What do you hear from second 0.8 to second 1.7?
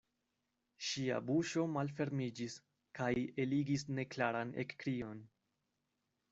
Ŝia buŝo